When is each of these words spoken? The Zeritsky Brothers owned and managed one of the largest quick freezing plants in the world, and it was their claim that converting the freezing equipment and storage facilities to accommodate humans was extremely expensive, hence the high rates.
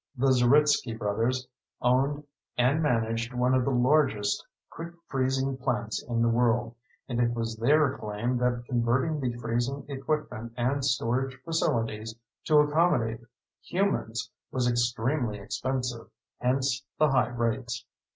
The 0.17 0.31
Zeritsky 0.31 0.97
Brothers 0.97 1.47
owned 1.79 2.23
and 2.57 2.81
managed 2.81 3.35
one 3.35 3.53
of 3.53 3.63
the 3.63 3.69
largest 3.69 4.43
quick 4.67 4.93
freezing 5.05 5.57
plants 5.57 6.01
in 6.01 6.23
the 6.23 6.27
world, 6.27 6.73
and 7.07 7.19
it 7.19 7.35
was 7.35 7.55
their 7.57 7.95
claim 7.99 8.37
that 8.39 8.65
converting 8.67 9.19
the 9.19 9.37
freezing 9.37 9.85
equipment 9.89 10.53
and 10.57 10.83
storage 10.83 11.39
facilities 11.45 12.15
to 12.45 12.57
accommodate 12.57 13.21
humans 13.61 14.31
was 14.51 14.67
extremely 14.67 15.37
expensive, 15.37 16.09
hence 16.39 16.83
the 16.97 17.09
high 17.11 17.29
rates. 17.29 17.85